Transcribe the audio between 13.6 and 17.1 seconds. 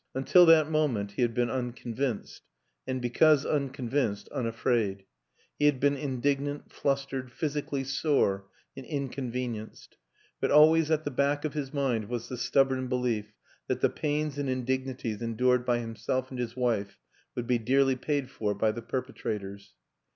that the pains and indignities endured by himself and his wife